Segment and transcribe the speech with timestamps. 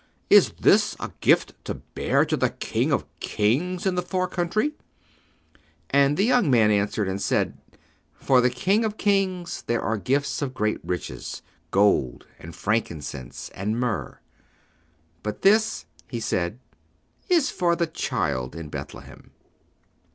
[0.31, 4.73] "Is this a gift to bear to the King of Kings in the far country?"
[5.91, 7.55] And the young man answered and said:
[8.15, 13.79] "For the King of Kings there are gifts of great richness, gold and frankincense and
[13.79, 14.17] myrrh.
[15.21, 16.57] "But this," he said,
[17.29, 19.29] "is for the child in Bethlehem!"